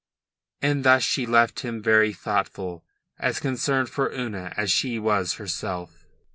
And 0.63 0.83
thus 0.83 1.03
she 1.03 1.27
left 1.27 1.59
him 1.59 1.79
very 1.79 2.11
thoughtful, 2.11 2.83
as 3.19 3.39
concerned 3.39 3.87
for 3.89 4.11
Una 4.11 4.51
as 4.57 4.71
she 4.71 4.97
was 4.97 5.33
herself. 5.35 6.07